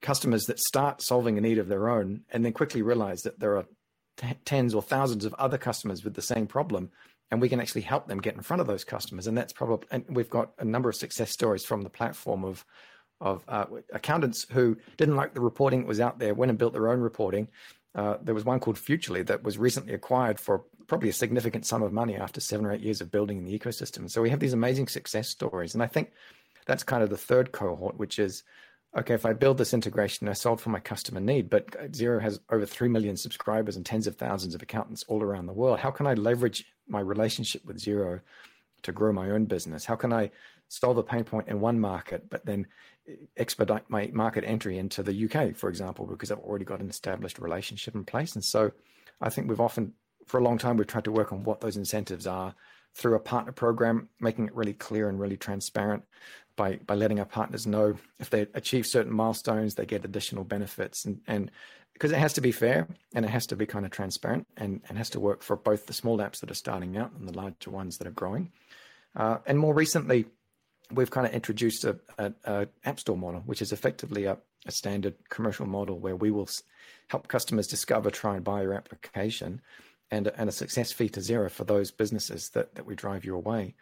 [0.00, 3.56] customers that start solving a need of their own and then quickly realize that there
[3.56, 3.66] are
[4.16, 6.90] t- tens or thousands of other customers with the same problem
[7.30, 9.86] and we can actually help them get in front of those customers and that's probably
[9.90, 12.64] and we've got a number of success stories from the platform of
[13.20, 16.72] of uh, accountants who didn't like the reporting that was out there, went and built
[16.72, 17.48] their own reporting.
[17.94, 21.82] Uh, there was one called Futrli that was recently acquired for probably a significant sum
[21.82, 24.10] of money after seven or eight years of building in the ecosystem.
[24.10, 25.74] So we have these amazing success stories.
[25.74, 26.12] And I think
[26.66, 28.42] that's kind of the third cohort, which is
[28.96, 32.40] okay, if I build this integration, I solve for my customer need, but Xero has
[32.50, 35.80] over 3 million subscribers and tens of thousands of accountants all around the world.
[35.80, 38.20] How can I leverage my relationship with Xero
[38.82, 39.84] to grow my own business?
[39.84, 40.30] How can I
[40.68, 42.66] solve a pain point in one market, but then
[43.36, 47.38] expedite my market entry into the UK, for example, because I've already got an established
[47.38, 48.34] relationship in place.
[48.34, 48.72] And so
[49.20, 49.92] I think we've often,
[50.26, 52.54] for a long time, we've tried to work on what those incentives are
[52.94, 56.04] through a partner program, making it really clear and really transparent
[56.56, 61.04] by, by letting our partners know if they achieve certain milestones, they get additional benefits.
[61.04, 61.50] And, and
[61.92, 64.80] because it has to be fair and it has to be kind of transparent and,
[64.88, 67.36] and has to work for both the small apps that are starting out and the
[67.36, 68.50] larger ones that are growing.
[69.16, 70.26] Uh, and more recently,
[70.92, 74.36] we've kind of introduced a, a, a, app store model, which is effectively a,
[74.66, 76.48] a standard commercial model where we will
[77.08, 79.60] help customers discover, try and buy your application,
[80.10, 83.40] and and a success fee to Xero for those businesses that that we drive your
[83.40, 83.74] way.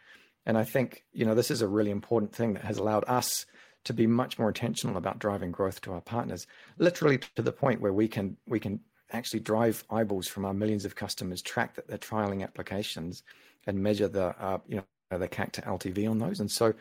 [0.45, 3.45] And I think you know this is a really important thing that has allowed us
[3.85, 7.81] to be much more intentional about driving growth to our partners, literally to the point
[7.81, 8.79] where we can we can
[9.11, 13.23] actually drive eyeballs from our millions of customers, track that they're trialing applications,
[13.67, 16.39] and measure the uh, you know the CAC to LTV on those.
[16.39, 16.73] And so,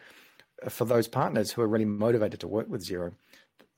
[0.64, 3.12] uh, for those partners who are really motivated to work with Xero,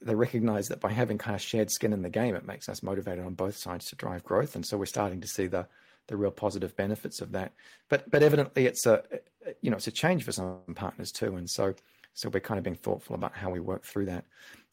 [0.00, 2.82] they recognize that by having kind of shared skin in the game, it makes us
[2.82, 4.54] motivated on both sides to drive growth.
[4.54, 5.66] And so, we're starting to see the
[6.06, 7.52] the real positive benefits of that.
[7.88, 9.02] But but evidently, it's a
[9.60, 11.36] you know it's a change for some partners too.
[11.36, 11.74] And so
[12.12, 14.24] so we're kind of being thoughtful about how we work through that.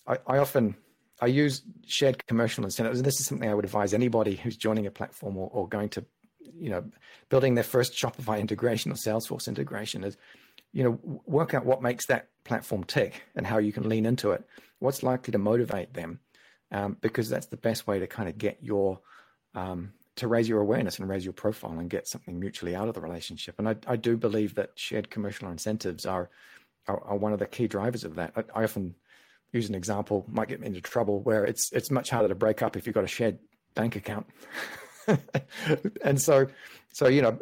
[0.07, 0.75] I, I often
[1.19, 4.87] I use shared commercial incentives, and this is something I would advise anybody who's joining
[4.87, 6.05] a platform or, or going to
[6.61, 6.83] you know,
[7.29, 10.17] building their first Shopify integration or Salesforce integration is,
[10.73, 14.31] you know, work out what makes that platform tick and how you can lean into
[14.31, 14.45] it.
[14.79, 16.19] What's likely to motivate them,
[16.71, 18.99] um, because that's the best way to kind of get your
[19.53, 22.93] um, to raise your awareness and raise your profile and get something mutually out of
[22.93, 23.55] the relationship.
[23.57, 26.29] And I, I do believe that shared commercial incentives are,
[26.87, 28.33] are, are one of the key drivers of that.
[28.35, 28.95] I, I often
[29.53, 32.61] use an example, might get me into trouble, where it's it's much harder to break
[32.61, 33.39] up if you've got a shared
[33.73, 34.27] bank account.
[36.03, 36.47] and so,
[36.93, 37.39] so you know,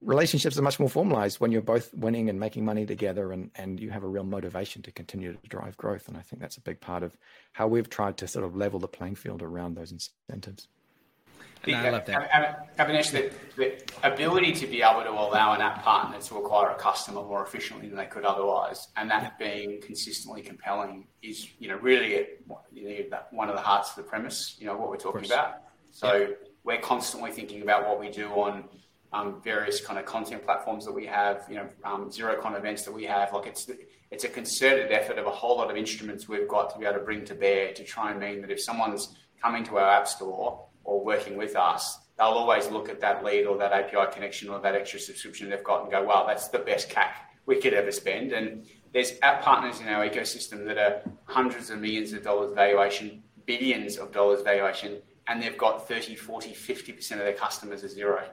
[0.00, 3.80] relationships are much more formalized when you're both winning and making money together, and and
[3.80, 6.08] you have a real motivation to continue to drive growth.
[6.08, 7.16] And I think that's a big part of
[7.52, 10.68] how we've tried to sort of level the playing field around those incentives.
[11.64, 12.76] The, I love that.
[12.76, 16.74] Avanish, the, the ability to be able to allow an app partner to acquire a
[16.74, 19.48] customer more efficiently than they could otherwise, and that yeah.
[19.48, 22.26] being consistently compelling, is you know really
[22.72, 24.56] you know, one of the hearts of the premise.
[24.58, 25.62] You know what we're talking about.
[25.92, 26.26] So yeah
[26.64, 28.64] we're constantly thinking about what we do on
[29.12, 32.92] um, various kind of content platforms that we have, you know, um, Xerocon events that
[32.92, 33.32] we have.
[33.32, 33.70] Like it's
[34.10, 36.98] it's a concerted effort of a whole lot of instruments we've got to be able
[36.98, 40.06] to bring to bear to try and mean that if someone's coming to our app
[40.06, 44.48] store or working with us, they'll always look at that lead or that API connection
[44.48, 47.10] or that extra subscription they've got and go, wow, that's the best CAC
[47.46, 48.32] we could ever spend.
[48.32, 53.22] And there's app partners in our ecosystem that are hundreds of millions of dollars valuation,
[53.46, 58.24] billions of dollars valuation, and they've got 30, 40, 50% of their customers are Xero.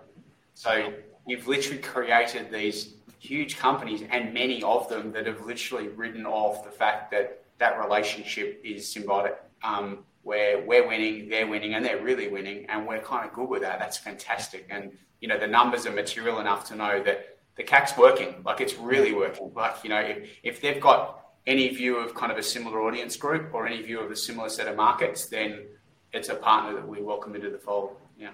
[0.54, 0.94] So
[1.26, 6.64] you've literally created these huge companies and many of them that have literally ridden off
[6.64, 12.02] the fact that that relationship is symbiotic, um, where we're winning, they're winning, and they're
[12.02, 13.80] really winning, and we're kind of good with that.
[13.80, 14.68] That's fantastic.
[14.70, 18.62] And, you know, the numbers are material enough to know that the CAC's working, like
[18.62, 19.52] it's really working.
[19.54, 23.18] Like, you know, if, if they've got any view of kind of a similar audience
[23.18, 25.66] group or any view of a similar set of markets, then
[26.14, 27.96] it's a partner that we welcome into the fold.
[28.18, 28.32] Yeah.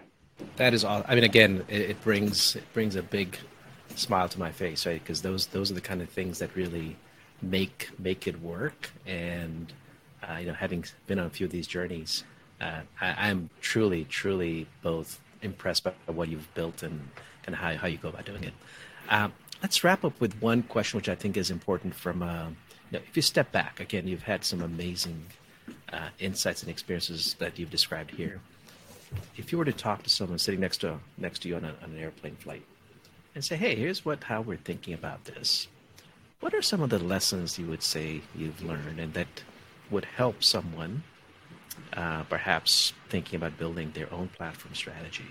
[0.58, 1.04] That is all.
[1.08, 3.38] I mean, again, it, it brings it brings a big
[3.96, 5.02] smile to my face, right?
[5.02, 6.98] Because those those are the kind of things that really
[7.42, 8.92] make make it work.
[9.06, 9.72] And
[10.28, 12.24] uh, you know, having been on a few of these journeys,
[12.62, 17.10] uh, I, am truly, truly both impressed by what you've built and
[17.46, 18.54] and how how you go about doing it.
[19.10, 21.96] Um, let's wrap up with one question, which I think is important.
[21.96, 22.48] From uh,
[22.92, 25.26] you know, if you step back again, you've had some amazing
[25.92, 28.40] uh, insights and experiences that you've described here.
[29.38, 31.76] If you were to talk to someone sitting next to next to you on, a,
[31.84, 32.64] on an airplane flight
[33.36, 35.68] and say, "Hey, here's what how we're thinking about this,"
[36.40, 39.44] what are some of the lessons you would say you've learned and that
[39.92, 41.04] would help someone,
[41.94, 45.26] uh, perhaps thinking about building their own platform strategy?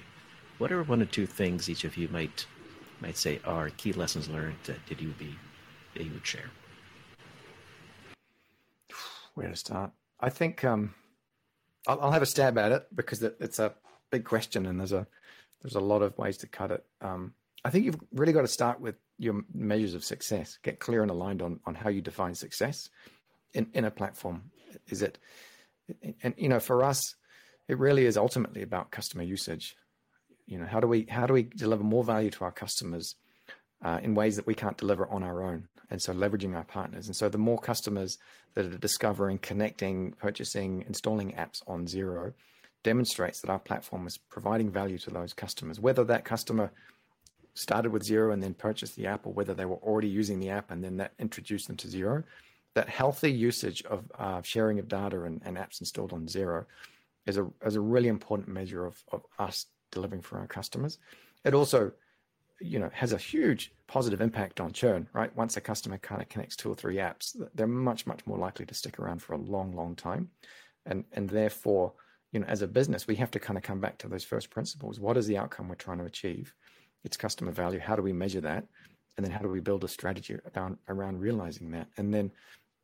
[0.59, 2.47] What are one or two things each of you might
[3.01, 5.37] might say are key lessons learned that, that you would be
[5.95, 6.51] that you would share?
[9.35, 9.91] Where to start?
[10.21, 10.95] I think um,
[11.89, 13.75] I'll, I'll, have a stab at it because it, it's a
[14.11, 15.07] big question and there's a
[15.61, 16.85] there's a lot of ways to cut it.
[17.01, 17.35] Um,
[17.65, 20.59] I think you've really got to start with your measures of success.
[20.63, 22.91] Get clear and aligned on on how you define success
[23.55, 24.51] in in a platform.
[24.89, 25.19] Is it
[26.23, 27.01] and you know for us,
[27.69, 29.77] it really is ultimately about customer usage.
[30.47, 33.15] You know how do we how do we deliver more value to our customers
[33.83, 35.69] uh, in ways that we can't deliver on our own?
[35.91, 37.07] and so leveraging our partners.
[37.07, 38.19] And so the more customers
[38.55, 42.33] that are discovering, connecting, purchasing, installing apps on Xero
[42.83, 46.71] demonstrates that our platform is providing value to those customers, whether that customer
[47.55, 50.51] started with Xero and then purchased the app, or whether they were already using the
[50.51, 52.25] app and then that introduced them to Xero,
[52.75, 56.65] that healthy usage of uh, sharing of data and, and, apps installed on Xero
[57.27, 60.99] is a, is a really important measure of, of us delivering for our customers.
[61.45, 61.93] It also,
[62.61, 65.35] you know, has a huge positive impact on churn, right?
[65.37, 68.67] Once a customer kind of connects two or three apps, they're much, much more likely
[68.67, 70.29] to stick around for a long, long time.
[70.87, 71.93] And, and therefore,
[72.33, 74.51] you know, as a business, we have to kind of come back to those first
[74.51, 74.99] principles.
[74.99, 76.53] What is the outcome we're trying to achieve?
[77.05, 77.79] It's customer value.
[77.79, 78.65] How do we measure that?
[79.17, 81.87] And then how do we build a strategy around, around realizing that?
[81.97, 82.33] And then,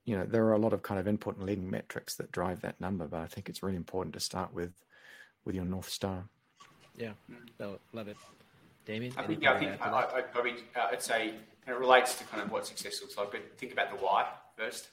[0.05, 2.61] you know, there are a lot of kind of input and leading metrics that drive
[2.63, 4.73] that number, but I think it's really important to start with
[5.45, 6.25] with your North Star.
[6.97, 7.13] Yeah,
[7.59, 8.17] no, love it.
[8.85, 9.13] Damien?
[9.17, 11.35] I think, yeah, I think I, would probably, uh, I'd say
[11.67, 14.27] it relates to kind of what success looks like, but think about the why
[14.57, 14.89] first.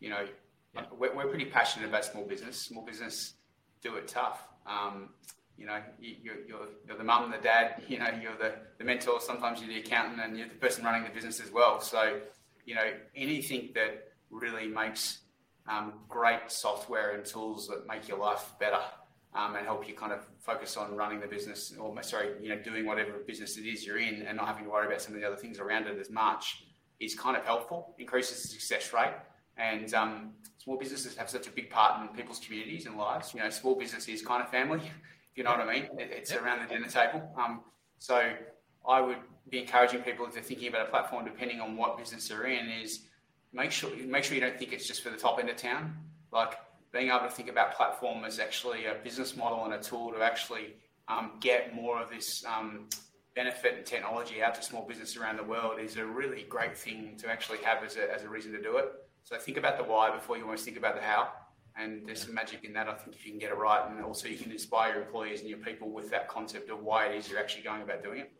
[0.00, 0.26] You know,
[0.74, 0.82] yeah.
[0.96, 2.56] we're, we're pretty passionate about small business.
[2.60, 3.34] Small business
[3.82, 4.46] do it tough.
[4.66, 5.10] Um,
[5.58, 8.84] you know, you, are you're, you're the mum, the dad, you know, you're the, the
[8.84, 11.80] mentor, sometimes you're the accountant and you're the person running the business as well.
[11.80, 12.20] So,
[12.64, 15.18] you know, anything that really makes
[15.68, 18.80] um, great software and tools that make your life better
[19.34, 22.58] um, and help you kind of focus on running the business or, sorry, you know,
[22.58, 25.20] doing whatever business it is you're in and not having to worry about some of
[25.20, 26.64] the other things around it as much
[27.00, 29.14] is kind of helpful, increases the success rate.
[29.56, 33.34] And um, small businesses have such a big part in people's communities and lives.
[33.34, 34.78] You know, small business is kind of family,
[35.30, 35.88] if you know what I mean.
[35.98, 37.22] It's around the dinner table.
[37.36, 37.60] Um,
[37.98, 38.32] so
[38.86, 39.18] I would
[39.48, 43.06] be encouraging people to thinking about a platform, depending on what business they're in, is
[43.52, 45.96] make sure make sure you don't think it's just for the top end of town.
[46.32, 46.54] Like
[46.92, 50.22] being able to think about platform as actually a business model and a tool to
[50.22, 50.74] actually
[51.08, 52.88] um, get more of this um,
[53.34, 57.16] benefit and technology out to small business around the world is a really great thing
[57.18, 58.92] to actually have as a, as a reason to do it.
[59.24, 61.28] So think about the why before you always think about the how.
[61.74, 63.88] And there's some magic in that, I think, if you can get it right.
[63.88, 67.06] And also, you can inspire your employees and your people with that concept of why
[67.06, 68.32] it is you're actually going about doing it.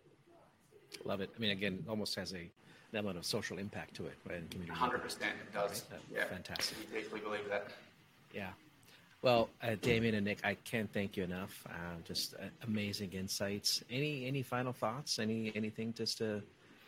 [1.06, 1.30] Love it.
[1.34, 2.50] I mean, again, almost has a
[2.95, 4.14] element of social impact to it.
[4.28, 4.49] Right?
[4.51, 5.84] 100% it does.
[5.90, 6.01] Right?
[6.12, 6.24] Yeah.
[6.24, 6.78] Fantastic.
[6.90, 7.68] I deeply believe that.
[8.34, 8.49] Yeah.
[9.22, 11.64] Well, uh, Damien and Nick, I can't thank you enough.
[11.68, 13.84] Uh, just uh, amazing insights.
[13.88, 15.20] Any any final thoughts?
[15.20, 16.43] Any anything just to,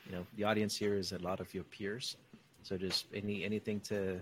[0.07, 2.17] you know, the audience here is a lot of your peers.
[2.65, 4.21] So just any anything to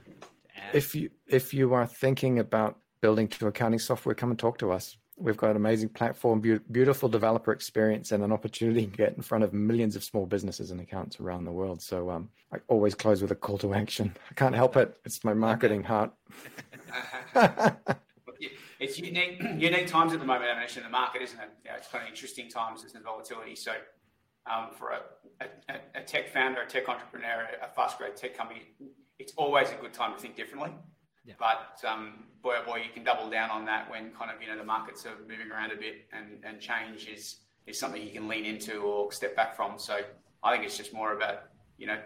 [0.57, 0.75] add?
[0.75, 4.71] If you if you are thinking about building to accounting software, come and talk to
[4.73, 4.99] us.
[5.23, 9.23] We've got an amazing platform, be- beautiful developer experience, and an opportunity to get in
[9.23, 11.81] front of millions of small businesses and accounts around the world.
[11.81, 14.17] So um, I always close with a call to action.
[14.31, 16.13] I can't help it; it's my marketing heart.
[18.81, 21.51] it's unique, unique times at the moment, I in the market, isn't it?
[21.65, 22.83] It's kind of interesting times.
[22.83, 23.55] There's the volatility.
[23.55, 23.73] So
[24.51, 25.01] um, for a,
[25.69, 28.63] a, a, tech founder, a tech entrepreneur, a fast growth tech company,
[29.19, 30.73] it's always a good time to think differently.
[31.25, 31.35] Yeah.
[31.39, 34.49] But um, boy, oh boy, you can double down on that when kind of you
[34.49, 38.11] know the markets are moving around a bit, and, and change is is something you
[38.11, 39.79] can lean into or step back from.
[39.79, 40.01] So
[40.43, 41.45] I think it's just more about
[41.79, 41.99] you know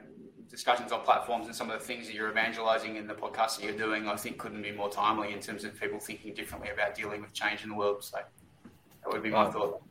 [0.48, 3.64] discussions on platforms and some of the things that you're evangelizing in the podcast that
[3.64, 4.08] you're doing.
[4.08, 7.32] I think couldn't be more timely in terms of people thinking differently about dealing with
[7.32, 8.04] change in the world.
[8.04, 9.82] So that would be my thought.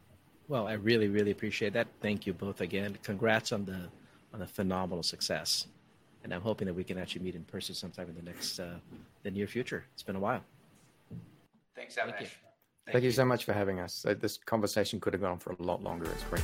[0.47, 1.88] Well, I really, really appreciate that.
[2.01, 2.97] Thank you both again.
[3.01, 3.89] Congrats on the
[4.34, 5.67] on the phenomenal success,
[6.26, 8.73] and I'm hoping that we can actually meet in person sometime in the next uh,
[9.23, 9.86] the near future.
[9.93, 10.41] It's been a while.
[11.76, 11.97] Thanks, Avanish.
[11.97, 12.28] Thank, you.
[12.28, 12.32] Thank,
[12.91, 13.09] Thank you.
[13.09, 14.05] you so much for having us.
[14.05, 16.09] Uh, this conversation could have gone on for a lot longer.
[16.11, 16.43] It's great.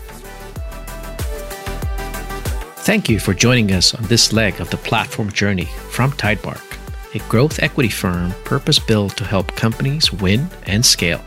[2.83, 6.77] Thank you for joining us on this leg of the platform journey from Tidemark,
[7.15, 11.21] a growth equity firm purpose built to help companies win and scale.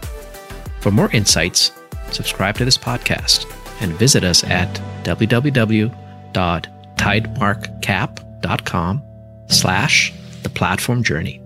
[0.80, 1.72] For more insights
[2.12, 3.50] subscribe to this podcast,
[3.80, 4.68] and visit us at
[8.44, 9.02] patreon.com
[9.48, 11.40] slash the platform journey.